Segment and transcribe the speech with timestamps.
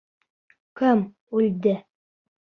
[0.79, 1.03] Кем
[1.41, 1.75] үлде?